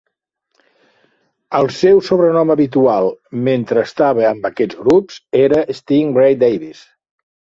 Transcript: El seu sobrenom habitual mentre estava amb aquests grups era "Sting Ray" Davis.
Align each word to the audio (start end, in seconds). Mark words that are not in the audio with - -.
El 1.57 1.67
seu 1.79 1.99
sobrenom 2.07 2.53
habitual 2.53 3.09
mentre 3.49 3.83
estava 3.89 4.25
amb 4.29 4.49
aquests 4.51 4.81
grups 4.87 5.21
era 5.43 5.63
"Sting 5.81 6.17
Ray" 6.21 6.39
Davis. 6.45 6.83